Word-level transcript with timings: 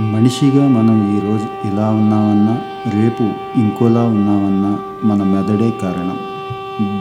మనిషిగా 0.00 0.68
మనం 0.68 1.16
ఈరోజు 1.16 1.74
ఇలా 1.74 1.90
ఉన్నామన్నా 1.90 2.62
రేపు 3.00 3.22
ఇంకోలా 3.58 4.02
ఉన్నామన్నా 4.02 4.78
మన 5.04 5.22
మెదడే 5.22 5.70
కారణం. 5.82 6.16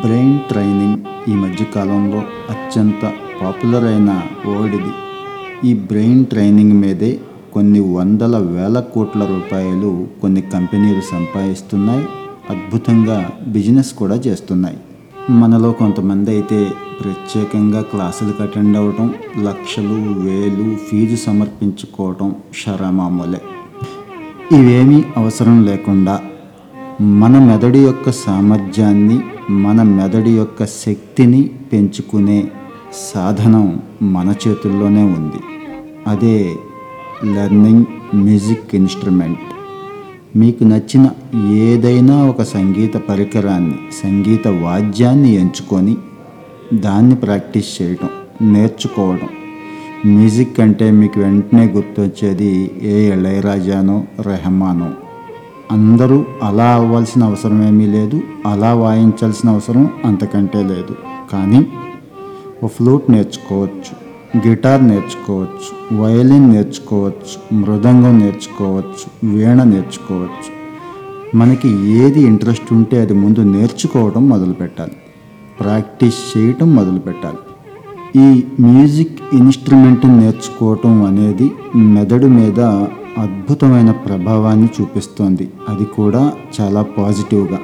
బ్రెయిన్ 0.02 0.40
ట్రైనింగ్ 0.40 0.98
ఈ 1.30 1.36
మధ్య 1.36 1.66
కాలంలో 1.66 2.18
అత్యంత 2.50 3.14
పాపులర్ 3.42 3.84
అయిన 3.84 4.22
ఓడిది 4.48 4.92
ఈ 5.70 5.74
బ్రెయిన్ 5.74 6.26
ట్రైనింగ్ 6.26 6.72
మీదే 6.72 7.20
కొన్ని 7.54 7.80
వందల 7.80 8.38
వేల 8.38 8.80
కోట్ల 8.80 9.26
రూపాయలు 9.26 10.08
కొన్ని 10.22 10.42
కంపెనీలు 10.42 11.02
సంపాదిస్తున్నాయి. 11.02 12.06
అద్భుతంగా 12.50 13.30
బిజినెస్ 13.48 13.94
కూడా 13.94 14.16
చేస్తున్నాయి. 14.16 14.78
మనలో 15.30 15.72
కొంతమంది 15.72 16.32
అయితే 16.32 16.72
ప్రత్యేకంగా 17.02 17.82
క్లాసులకు 17.82 18.44
అటెండ్ 18.44 18.78
అవ్వటం 18.78 19.14
లక్షలు 19.44 20.20
వేలు 20.20 20.76
ఫీజు 20.76 21.16
సమర్పించుకోవటం 21.16 22.36
షరామామూలే. 22.56 23.42
ఇవేమీ 24.56 25.04
అవసరం 25.18 25.64
లేకుండా 25.64 26.22
మన 27.02 27.40
మెదడు 27.40 27.78
యొక్క 27.78 28.12
సామర్థ్యాన్ని 28.12 29.20
మన 29.50 29.84
మెదడు 29.84 30.30
యొక్క 30.30 30.66
శక్తిని 30.66 31.52
పెంచుకునే 31.74 32.52
సాధనం 32.94 33.82
మన 34.02 34.36
చేతుల్లోనే 34.48 35.04
ఉంది. 35.04 35.42
అదే 36.08 36.56
లెర్నింగ్ 37.24 37.86
మ్యూజిక్ 38.16 38.76
ఇన్స్ట్రుమెంట్. 38.76 39.40
మీకు 40.36 40.64
నచ్చిన 40.64 41.10
ఏదైనా 41.48 42.26
ఒక 42.26 42.42
సంగీత 42.42 42.98
పరికరాన్ని 42.98 43.76
సంగీత 44.04 44.48
వాద్యాన్ని 44.48 45.36
ఎంచుకొని 45.36 45.98
దాన్ని 46.74 47.16
ప్రాక్టీస్ 47.16 47.82
చేయటం 47.82 48.10
నేర్చుకోవడం. 48.54 49.30
మ్యూజిక్ 50.06 50.60
అంటే 50.60 50.92
మీకు 50.92 51.20
వెంటనే 51.20 51.66
గుర్తొచ్చేది 51.66 52.72
ఏ 52.82 53.14
ఇళయరాజానో 53.14 54.04
రెహమానో. 54.20 54.90
అందరూ 55.72 56.26
అలా 56.44 56.74
అవ్వాల్సిన 56.74 57.24
అవసరం 57.24 57.68
ఏమీ 57.68 57.86
లేదు. 57.86 58.22
అలా 58.48 58.74
వాయించాల్సిన 58.74 59.50
అవసరం 59.50 59.90
అంతకంటే 60.06 60.64
లేదు. 60.64 60.96
కానీ 61.34 61.68
ఒక 62.64 62.70
ఫ్లూట్ 62.70 63.12
నేర్చుకోవచ్చు. 63.12 64.03
గిటార్ 64.38 64.88
నేర్చుకోవచ్చు 64.88 65.98
వయలిన్ 66.02 66.52
నేర్చుకోవచ్చు 66.52 67.56
మృదంగం 67.56 68.20
నేర్చుకోవచ్చు 68.20 69.36
వీణ 69.36 69.64
నేర్చుకోవచ్చు. 69.64 70.64
మనకి 71.38 71.70
ఏది 71.90 72.22
ఇంట్రెస్ట్ 72.22 72.74
ఉంటే 72.74 73.02
అది 73.02 73.14
ముందు 73.14 73.40
నేర్చుకోవడం 73.40 74.30
మొదలుపెట్టాలి. 74.30 74.92
ప్రాక్టీస్ 75.60 76.38
చేయటం 76.38 76.76
మొదలుపెట్టాలి. 76.76 77.38
ఈ 78.16 78.44
మ్యూజిక్ 78.60 79.20
ఇన్స్ట్రుమెంట్ 79.34 80.06
నేర్చుకోవటం 80.06 81.04
అనేది 81.04 81.52
మెదడు 81.76 82.26
మీద 82.26 82.60
అద్భుతమైన 83.18 83.92
ప్రభావాన్ని 83.92 84.70
చూపిస్తోంది. 84.82 85.50
అది 85.70 85.86
కూడా 85.86 86.34
చాలా 86.62 86.82
పాజిటివ్గా. 86.82 87.60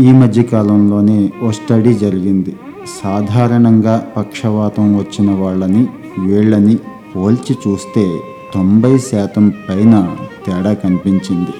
ఈ 0.00 0.12
మధ్యకాలంలోనే 0.12 1.30
ఓ 1.42 1.50
స్టడీ 1.50 1.94
జరిగింది. 1.94 2.56
సాధారణంగా 3.04 4.06
పక్షవాతం 4.16 4.96
వచ్చిన 4.96 5.30
వాళ్ళని 5.30 5.86
వీళ్ళని 6.18 6.76
పోల్చి 7.16 7.54
చూస్తే 7.68 8.20
తొంభై 8.54 8.98
శాతం 8.98 9.52
పైన 9.68 10.16
తేడా 10.46 10.72
కనిపించింది. 10.72 11.54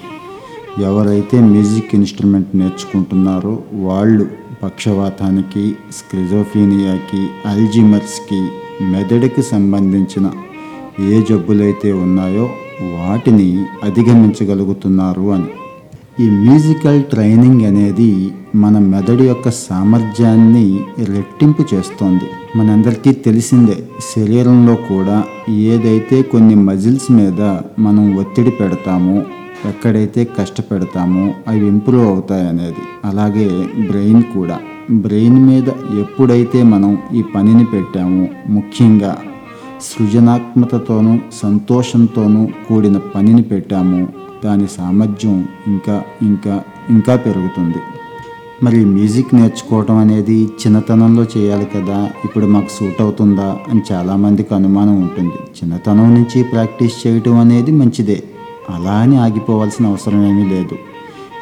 ఎవరైతే 0.82 1.40
మ్యూజిక్ 1.40 1.94
ఇన్స్ట్రుమెంట్ 1.94 2.56
నేర్చుకుంటున్నారో 2.56 3.62
వాళ్ళు 3.74 4.26
పక్షవాతానికి 4.62 5.74
స్క్రిజోఫీనియాకి 5.92 7.28
అల్జిమర్స్కి 7.46 8.48
మెదడుకి 8.84 9.42
సంబంధించిన 9.42 10.30
ఏ 11.00 11.22
జబ్బులైతే 11.22 11.92
ఉన్నాయో 11.92 12.50
వాటిని 12.82 13.64
అధిగమించగలుగుతున్నారు 13.82 15.32
అని. 15.32 15.50
ఈ 16.24 16.30
మ్యూజికల్ 16.30 17.04
ట్రైనింగ్ 17.04 17.62
అనేది 17.62 18.32
మన 18.54 18.78
మెదడు 18.78 19.22
యొక్క 19.22 19.50
సామర్థ్యాన్ని 19.50 20.80
రెట్టింపు 20.98 21.74
చేస్తోంది. 21.74 22.24
మనందరికీ 22.56 23.12
తెలిసిందే 23.12 23.76
శరీరంలో 24.14 24.74
కూడా 24.74 25.24
ఏదైతే 25.48 26.22
కొన్ని 26.22 26.54
మజిల్స్ 26.54 27.12
మీద 27.12 27.40
మనం 27.78 28.16
ఒత్తిడి 28.16 28.50
పెడతామో 28.50 29.22
ఎక్కడైతే 29.68 30.24
కష్టపెడతామో 30.24 31.34
అవి 31.48 31.68
ఇంప్రూవ్ 31.68 32.06
అవుతాయి 32.06 32.48
అనేది. 32.48 32.82
అలాగే 33.04 33.68
బ్రెయిన్ 33.86 34.22
కూడా. 34.22 34.58
బ్రెయిన్ 34.90 35.46
మీద 35.46 35.68
ఎప్పుడైతే 36.00 36.62
మనం 36.62 36.98
ఈ 37.14 37.22
పనిని 37.22 37.64
పెట్టామో 37.64 38.28
ముఖ్యంగా 38.48 39.18
సృజనాత్మకతతోనూ 39.82 41.18
సంతోషంతోనూ 41.32 42.48
కూడిన 42.68 42.98
పనిని 42.98 43.42
పెట్టాము 43.42 44.08
దాని 44.44 44.66
సామర్థ్యం 44.66 45.46
ఇంకా 45.66 46.02
ఇంకా 46.22 46.62
ఇంకా 46.90 47.16
పెరుగుతుంది. 47.16 47.78
మరి 48.64 48.84
మ్యూజిక్ 48.84 49.34
నేర్చుకోవటం 49.34 49.96
అనేది 49.96 50.44
చిన్నతనంలో 50.44 51.22
చేయాలి 51.38 51.64
కదా 51.64 52.10
ఇప్పుడు 52.24 52.46
మాకు 52.46 52.68
సూట్ 52.68 53.00
అవుతుందా 53.00 53.58
అని 53.70 53.82
చాలామందికి 53.92 54.54
అనుమానం 54.54 55.02
ఉంటుంది. 55.02 55.38
చిన్నతనం 55.58 56.14
నుంచి 56.14 56.42
ప్రాక్టీస్ 56.42 57.06
చేయటం 57.06 57.36
అనేది 57.36 57.70
మంచిదే 57.70 58.22
అలా 58.70 58.90
అని 58.90 59.16
ఆగిపోవాల్సిన 59.16 59.86
అవసరం 59.86 60.26
ఏమీ 60.26 60.44
లేదు. 60.48 60.76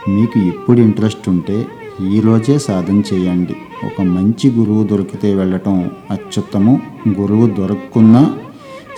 మీకు 0.09 0.39
ఎప్పుడు 0.39 0.81
ఇంట్రెస్ట్ 0.81 1.29
ఉంటే 1.29 1.67
ఈరోజే 2.03 2.59
సాధన 2.59 3.03
చేయండి. 3.15 3.57
ఒక 3.85 4.03
మంచి 4.03 4.51
గురువు 4.51 4.85
దొరికితే 4.85 5.35
వెళ్ళటం 5.35 5.91
అత్యుత్తమం. 6.11 6.81
గురువు 7.09 7.47
దొరకకున్నా 7.47 8.35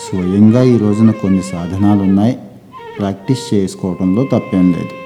స్వయంగా 0.06 0.62
ఈ 0.62 0.76
రోజున 0.76 1.10
కొన్ని 1.10 1.42
సాధనాలు 1.42 2.02
ఉన్నాయి 2.02 2.38
ప్రాక్టీస్ 2.98 3.54
చేసుకోవడంలో 3.54 4.24
తప్పేం 4.24 4.72
లేదు. 4.72 4.99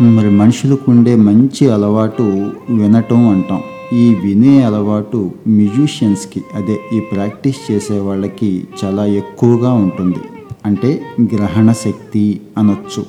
మరి 0.00 0.30
మనుషులకు 0.30 0.90
ఉండే 0.90 1.16
మంచి 1.16 1.70
అలవాటు 1.70 2.22
వినటం 2.70 3.28
అంటాం. 3.28 3.60
ఈ 3.92 4.14
వినే 4.14 4.62
అలవాటు 4.62 5.30
మ్యూజిషియన్స్కి 5.48 6.42
అదే 6.54 6.80
ఈ 6.92 7.00
ప్రాక్టీస్ 7.00 7.72
చేసే 7.72 7.98
వాళ్ళకి 7.98 8.64
చాలా 8.84 9.06
ఎక్కువగా 9.06 9.72
ఉంటుంది. 9.72 10.18
అంటే 10.66 11.02
గ్రహణ 11.34 11.72
శక్తి 11.72 12.40
అనొచ్చు. 12.58 13.04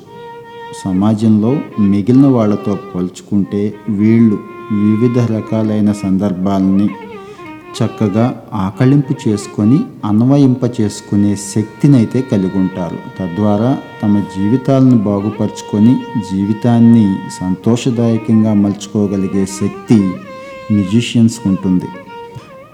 సమాజంలో 0.85 1.57
మిగిలిన 1.79 2.28
వాళ్ళతో 2.28 2.78
పోల్చుకుంటే 2.95 3.74
వీళ్ళు 3.90 4.38
వివిధ 4.72 5.19
రకాలైన 5.19 5.91
సందర్భాలని 5.91 6.90
చక్కగా 7.78 8.25
ఆకళింపు 8.53 9.13
చేసుకొని 9.28 9.80
అన్వయింప 10.06 10.81
చేసుకునే 10.81 11.36
శక్తినైతే 11.36 12.22
కలిగి 12.22 12.58
ఉంటారు 12.58 12.97
తద్వారా 13.19 13.72
తమ 14.03 14.19
జీవితాలను 14.36 14.97
బాగుపరుచుకొని 15.00 15.94
జీవితాన్ని 16.31 17.06
సంతోషదాయకంగా 17.40 18.53
మలుచుకోగలిగే 18.53 19.46
శక్తి 19.59 20.00
మ్యూజిషియన్స్కి 20.72 21.47
ఉంటుంది 21.47 21.90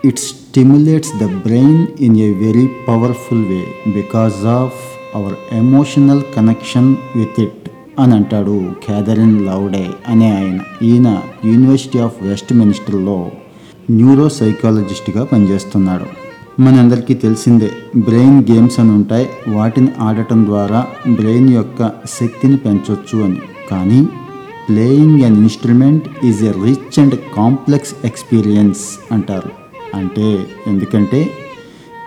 it 0.06 0.20
stimulates 0.20 1.20
the 1.20 1.26
brain 1.40 1.88
in 2.00 2.18
a 2.18 2.34
very 2.46 2.70
powerful 2.88 3.46
way 3.46 3.62
because 3.88 4.46
of 4.56 4.80
our 5.16 5.36
emotional 5.52 6.24
connection 6.36 6.96
with 7.16 7.40
it 7.40 7.58
అని 8.00 8.16
అంటాడు 8.16 8.56
క్యాథరిన్ 8.86 9.46
లౌడే 9.46 9.86
అనే 10.08 10.32
ఆయన. 10.32 10.60
ఈయన 10.82 11.08
యూనివర్సిటీ 11.46 12.00
ఆఫ్ 12.00 12.24
వెస్ట్ 12.24 12.54
మినిస్టర్లో 12.54 13.18
న్యూరో 13.90 14.30
సైకాలజిస్ట్గా 14.30 15.24
పనిచేస్తున్నాడు. 15.24 16.06
మనందరికీ 16.62 17.14
తెలిసిందే 17.14 17.72
బ్రెయిన్ 17.98 18.44
గేమ్స్ 18.52 18.80
అని 18.80 18.92
ఉంటాయి 18.92 19.30
వాటిని 19.48 19.88
ఆడటం 20.00 20.46
ద్వారా 20.46 20.88
బ్రెయిన్ 21.14 21.54
యొక్క 21.54 21.92
శక్తిని 22.20 22.58
పెంచవచ్చు 22.58 23.24
అని. 23.24 23.38
కానీ 23.72 24.10
playing 24.70 25.24
an 25.24 25.38
instrument 25.38 26.26
is 26.26 26.44
a 26.44 26.52
rich 26.52 27.00
and 27.00 27.16
complex 27.38 27.96
experience 28.06 29.14
అంటారు. 29.14 29.50
అంటే 29.98 30.46
ఎందుకంటే 30.68 31.32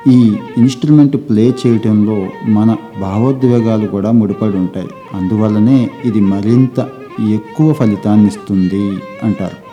ఈ 0.08 0.36
ఇన్స్ట్రుమెంట్ 0.58 1.16
ప్లే 1.16 1.54
చేయటంలో 1.66 2.26
మన 2.50 2.76
భావోద్వేగాలు 3.00 3.86
కూడా 3.86 4.10
ముడిపడి 4.10 4.56
ఉంటాయి. 4.56 4.88
అందువల్లనే 5.14 5.90
ఇది 6.04 6.20
మరింత 6.20 6.88
ఎక్కువ 7.30 7.72
ఫలితాన్ని 7.72 8.26
ఇస్తుంది 8.26 8.98
అంటారు. 9.22 9.63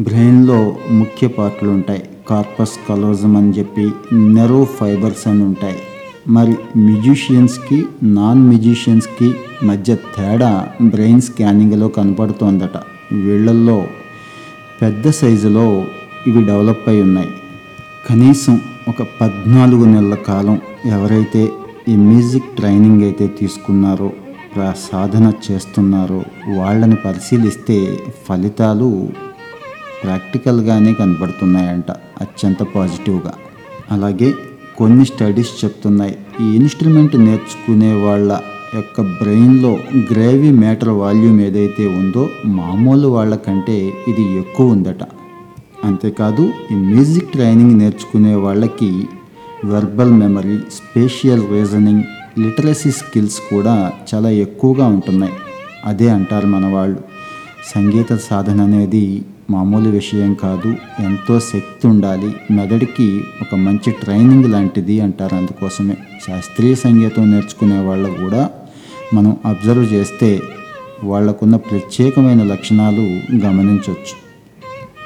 బ్రెయిన్లో 0.00 0.76
ముఖ్య 0.90 1.26
పార్ట్లు 1.26 1.68
ఉంటాయి. 1.68 2.02
కార్పస్ 2.30 2.74
కలోజం 2.88 3.36
అని 3.36 3.50
చెప్పి 3.50 3.92
నెరో 4.12 4.64
ఫైబర్స్ 4.64 5.28
అని 5.28 5.42
ఉంటాయి. 5.42 5.78
మరి 6.28 6.54
మ్యూజిషియన్స్కి 6.76 7.86
నాన్ 8.02 8.42
మ్యూజిషియన్స్కి 8.48 9.34
మధ్య 9.62 9.94
తేడా 9.94 10.68
బ్రెయిన్ 10.82 11.20
స్కానింగ్లో 11.20 11.88
కనపడుతోందట. 11.88 12.76
వీళ్ళల్లో 13.12 13.86
పెద్ద 14.82 15.10
సైజులో 15.10 15.84
ఇవి 16.26 16.44
డెవలప్ 16.44 16.88
అయి 16.88 17.02
ఉన్నాయి. 17.02 17.28
కనీసం 18.10 18.60
ఒక 18.88 19.02
పద్నాలుగు 19.20 19.84
నెలల 19.84 20.14
కాలం 20.14 20.60
ఎవరైతే 20.86 21.50
ఈ 21.88 21.96
మ్యూజిక్ 21.96 22.56
ట్రైనింగ్ 22.56 23.02
అయితే 23.02 23.26
తీసుకున్నారో 23.26 24.12
సాధన 24.90 25.32
చేస్తున్నారో 25.46 26.24
వాళ్ళని 26.56 26.96
పరిశీలిస్తే 26.96 27.98
ఫలితాలు 28.28 29.08
ప్రాక్టికల్గానే 30.04 30.92
కనబడుతున్నాయంట 30.92 31.90
అత్యంత 32.20 32.62
పాజిటివ్గా. 32.62 33.32
అలాగే 33.90 34.34
కొన్ని 34.76 35.04
స్టడీస్ 35.04 35.64
చెప్తున్నాయి. 35.64 36.16
ఈ 36.40 36.54
ఇన్స్ట్రుమెంట్ 36.54 37.16
నేర్చుకునే 37.16 37.92
వాళ్ళ 37.92 38.40
యొక్క 38.74 39.00
బ్రెయిన్లో 39.00 39.78
గ్రేవీ 40.12 40.50
మ్యాటర్ 40.50 40.88
వాల్యూమ్ 40.88 41.40
ఏదైతే 41.40 41.86
ఉందో 41.86 42.28
మామూలు 42.44 43.08
వాళ్ళకంటే 43.08 43.92
ఇది 44.08 44.38
ఎక్కువ 44.38 44.66
ఉందట. 44.66 45.02
అంతేకాదు 45.84 46.52
ఈ 46.72 46.74
మ్యూజిక్ 46.74 47.32
ట్రైనింగ్ 47.32 47.78
నేర్చుకునే 47.78 48.34
వాళ్ళకి 48.34 49.08
verbal 49.64 50.12
memory 50.12 50.58
spatial 50.58 51.50
reasoning 51.50 52.04
literacy 52.38 52.90
skills 52.90 53.40
కూడా 53.40 53.92
చాలా 54.14 54.30
ఎక్కువగా 54.30 54.86
ఉంటున్నాయి. 54.86 55.32
అదే 55.84 56.08
అంటారు 56.08 56.46
మన 56.46 56.66
వాళ్ళు 56.74 56.98
సంగీత 57.74 58.12
సాధన 58.16 58.60
అనేది 58.60 59.22
మామూలు 59.50 59.88
విషయం 59.88 60.34
కాదు. 60.34 60.74
ఎంతో 61.02 61.40
శక్తి 61.40 61.86
ఉండాలి. 61.86 62.34
మెదడుకి 62.50 63.20
ఒక 63.40 63.54
మంచి 63.54 63.90
ట్రైనింగ్ 63.90 64.44
లాంటిది 64.44 65.00
అంటారు. 65.00 65.34
అందుకోసమే 65.36 65.96
శాస్త్రీయ 66.28 66.74
సంగీతం 66.74 67.30
నేర్చుకునే 67.30 67.80
వాళ్ళు 67.80 68.10
కూడా 68.10 68.50
మనం 69.14 69.36
అబ్జర్వ్ 69.46 69.92
చేస్తే 69.92 70.40
వాళ్ళకున్న 71.04 71.56
ప్రత్యేకమైన 71.56 72.42
లక్షణాలు 72.42 73.00
గమనించవచ్చు 73.46 74.28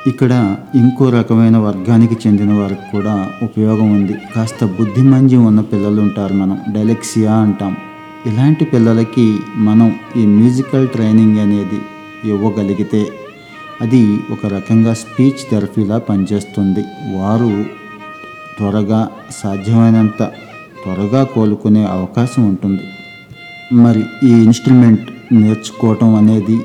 ఇక్కడ 0.07 0.57
ఇంకో 0.75 1.11
రకమైన 1.11 1.57
వర్గానికి 1.57 2.17
చెందిన 2.27 2.53
వారికి 2.53 2.81
కూడా 2.93 3.31
ఉపయోగం 3.43 3.93
ఉంది. 3.93 4.15
కాస్త 4.37 4.65
బుద్ధిమంజ్యం 4.65 5.45
ఉన్న 5.45 5.61
పిల్లలు 5.61 6.01
ఉంటారు 6.01 6.35
మనం. 6.35 6.59
డైలెక్సియా 6.73 7.35
అంటాం. 7.35 7.77
ఇలాంటి 8.27 8.65
పిల్లలకి 8.65 9.37
మనం 9.57 9.95
ఈ 10.17 10.27
మ్యూజికల్ 10.27 10.89
ట్రైనింగ్ 10.89 11.39
అనేది 11.39 11.79
ఇవ్వగలిగితే 12.31 13.07
అది 13.83 14.19
ఒక 14.31 14.47
రకంగా 14.47 14.95
స్పీచ్ 14.95 15.51
థెరపీలా 15.51 15.99
పనిచేస్తుంది. 15.99 16.83
వారు 17.17 17.65
త్వరగా 18.59 19.09
సాధ్యమైనంత 19.31 20.23
త్వరగా 20.83 21.25
కోలుకునే 21.25 21.85
అవకాశం 21.85 22.49
ఉంటుంది. 22.49 22.83
మరి 23.77 24.03
ఈ 24.29 24.33
ఇన్స్ట్రుమెంట్ 24.43 25.11
నేర్చుకోవటం 25.33 26.15
అనేది 26.15 26.59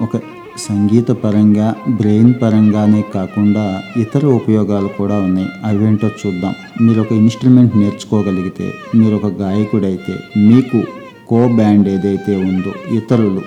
ఒక 0.00 0.16
సంగీత 0.58 1.10
పరంగా 1.10 1.74
బ్రెయిన్ 1.88 2.34
పరంగానే 2.42 3.04
కాకుండా 3.14 3.82
ఇతర 3.96 4.26
ఉపయోగాలు 4.26 4.88
కూడా 4.88 5.16
ఉన్నాయి. 5.16 5.48
అవేంటో 5.64 6.10
చూద్దాం. 6.22 6.54
మీరు 6.80 7.00
ఒక 7.00 7.12
ఇన్స్ట్రుమెంట్ 7.12 7.76
నేర్చుకోగలిగితే 7.76 8.74
మీరు 8.94 9.14
ఒక 9.14 9.26
గాయకుడైతే 9.26 10.14
మీకు 10.36 10.80
కో 11.26 11.48
బ్యాండ్ 11.48 11.88
ఏదైతే 11.88 12.36
ఉందో 12.36 12.94
ఇతరులు 12.94 13.42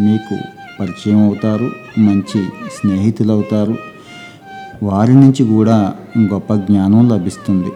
మీకు 0.00 0.36
పరిచయం 0.80 1.24
అవుతారు 1.24 1.70
మంచి 1.98 2.44
స్నేహితులు 2.46 3.32
అవుతారు 3.32 3.76
వారి 4.82 5.14
నుంచి 5.14 5.44
కూడా 5.44 5.94
గొప్ప 6.18 6.54
జ్ఞానం 6.54 7.08
లభిస్తుంది. 7.08 7.68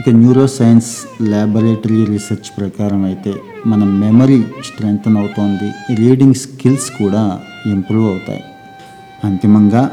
ఇక 0.00 0.08
న్యూరో 0.08 0.46
సైన్స్ 0.46 1.22
ల్యాబొరేటరీ 1.22 2.04
రీసెర్చ్ 2.04 2.58
ప్రకారం 2.58 3.04
అయితే 3.04 3.34
మన 3.66 3.84
మెమరీ 3.84 4.42
స్ట్రెంగ్తన్ 4.64 5.16
అవుతోంది. 5.16 5.94
రీడింగ్ 5.94 6.34
స్కిల్స్ 6.34 6.90
కూడా 6.90 7.40
ఇంప్రూవ్ 7.66 8.10
అవుతాయి. 8.10 8.44
అంతిమంగా 9.24 9.90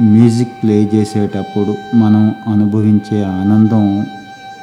మ్యూజిక్ 0.00 0.52
ప్లే 0.62 0.90
చేసేటప్పుడు 0.94 1.96
మనం 1.96 2.34
అనుభవించే 2.52 3.22
ఆనందం 3.22 4.06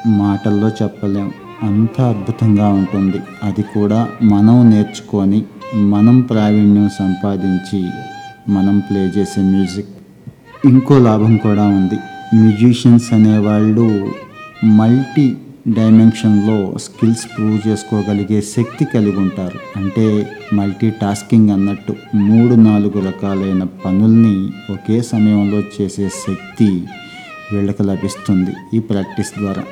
మాటల్లో 0.05 0.69
చెప్పలేం. 0.69 1.31
అంత 1.63 2.01
అద్భుతంగా 2.01 2.67
ఉంటుంది. 2.67 3.17
అది 3.43 3.61
కూడా 3.61 4.09
మనం 4.23 4.69
నేర్చుకొని 4.69 5.43
మనం 5.75 6.21
ప్రావీణ్యం 6.21 6.89
సంపాదించి 6.89 7.89
మనం 8.49 8.79
ప్లే 8.79 8.99
చేసే 8.99 9.41
మ్యూజిక్ 9.41 9.89
ఇంకో 10.65 10.97
లాభం 10.97 11.37
కూడా 11.37 11.63
ఉంది. 11.63 11.95
మ్యూజిషియన్స్ 12.35 13.13
అనేవాళ్ళు 13.13 14.13
మల్టీ 14.65 15.35
డైమెన్షన్లో 15.67 16.77
స్కిల్స్ 16.77 17.25
ప్రూవ్ 17.37 17.67
చేసుకోగలిగే 17.67 18.41
శక్తి 18.41 18.85
కలిగి 18.85 19.17
ఉంటారు. 19.17 19.59
అంటే 19.75 20.27
మల్టీ 20.53 20.89
టాస్కింగ్ 20.89 21.49
అన్నట్టు 21.49 21.95
మూడు 22.15 22.55
నాలుగు 22.55 22.99
రకాలైన 22.99 23.63
పనుల్ని 23.63 24.49
ఒకే 24.73 25.01
సమయంలో 25.01 25.59
చేసే 25.81 26.09
శక్తి 26.09 26.83
వీళ్ళకి 27.53 27.83
లభిస్తుంది 27.83 28.53
ఈ 28.73 28.79
ప్రాక్టీస్ 28.79 29.39
ద్వారా. 29.39 29.63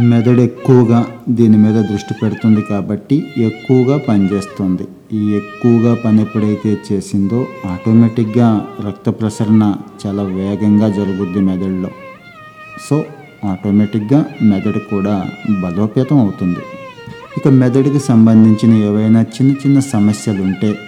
మెదడు 0.00 0.40
ఎక్కువగా 0.40 1.06
దీని 1.28 1.56
మీద 1.56 1.74
దృష్టి 1.74 2.14
పెడుతుంది 2.22 2.62
కాబట్టి 2.62 3.24
ఎక్కువగా 3.38 3.96
పనిచేస్తుంది. 3.96 4.88
ఈ 5.12 5.30
ఎక్కువగా 5.30 5.94
పని 5.94 6.22
ఎప్పుడైతే 6.22 6.78
చేసిందో 6.92 7.46
ఆటోమేటిక్గా 7.66 8.66
రక్త 8.86 9.10
ప్రసరణ 9.10 9.76
చాలా 10.06 10.22
వేగంగా 10.22 10.88
జరుగుద్ది 10.88 11.40
మెదడులో. 11.40 11.90
సో 12.88 13.04
ఆటోమేటిక్గా 13.44 14.26
మెదడు 14.42 14.78
కూడా 14.78 15.30
బలోపేతం 15.50 16.18
అవుతుంది. 16.18 16.60
ఇక 17.36 17.48
మెదడుకి 17.48 17.98
సంబంధించిన 17.98 18.72
ఏవైనా 18.74 19.22
చిన్న 19.22 19.52
చిన్న 19.52 19.80
సమస్యలు 19.80 20.42
ఉంటే 20.42 20.78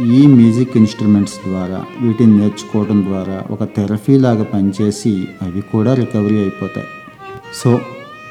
ఈ 0.00 0.26
మ్యూజిక్ 0.26 0.76
ఇన్స్ట్రుమెంట్స్ 0.76 1.48
ద్వారా 1.48 1.84
వీటిని 2.02 2.38
నేర్చుకోవడం 2.38 3.04
ద్వారా 3.04 3.44
ఒక 3.50 3.64
థెరపీ 3.64 4.18
లాగా 4.18 4.42
పనిచేసి 4.42 5.28
అవి 5.42 5.60
కూడా 5.72 5.94
రికవరీ 5.94 6.36
అయిపోతాయి. 6.36 6.86
సో 7.54 7.80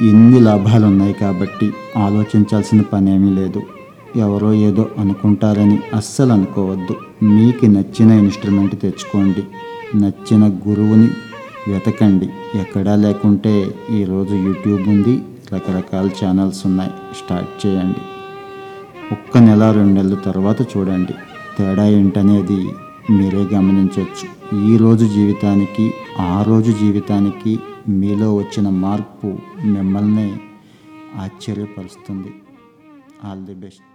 ఎన్ని 0.02 0.40
లాభాలు 0.40 0.86
ఉన్నాయి 0.86 1.14
కాబట్టి 1.14 1.74
ఆలోచించాల్సిన 1.98 2.82
పని 2.82 3.16
ఏమీ 3.16 3.30
లేదు. 3.30 3.62
ఎవరో 4.16 4.54
ఏదో 4.54 4.90
అనుకుంటారని 4.98 5.80
అస్సలు 5.96 6.34
అనుకోవద్దు. 6.34 7.26
మీకు 7.26 7.66
నచ్చిన 7.66 8.12
ఇన్స్ట్రుమెంట్ 8.12 8.82
తెచ్చుకోండి. 8.82 9.44
నచ్చిన 9.98 10.48
గురువుని 10.48 11.10
వెతకండి. 11.68 12.30
ఎక్కడా 12.56 12.96
లేకుంటే 12.96 13.76
ఈరోజు 13.92 14.36
యూట్యూబ్ 14.36 14.88
ఉంది. 14.88 15.22
రకరకాల 15.54 16.10
ఛానల్స్ 16.26 16.66
ఉన్నాయి. 16.66 16.92
స్టార్ట్ 17.26 17.68
చేయండి. 17.68 18.02
ఒక్క 19.12 19.38
నెల 19.38 19.72
రెండు 19.72 19.94
నెలల 19.94 20.14
తర్వాత 20.14 20.62
చూడండి. 20.62 21.14
తేడా 21.58 21.88
ఏంటనేది 21.88 22.70
మీరే 23.12 23.56
గమనించవచ్చు 23.56 24.56
ఈరోజు 24.66 25.06
జీవితానికి 25.06 25.94
ఆ 26.20 26.44
రోజు 26.48 26.72
జీవితానికి 26.72 27.60
మీలో 27.90 28.36
వచ్చిన 28.36 28.70
మార్పు 28.70 29.28
మిమ్మల్ని 29.64 30.38
ఆశ్చర్యపరుస్తుంది. 31.16 32.34
All 33.24 33.46
the 33.46 33.54
best 33.54 33.93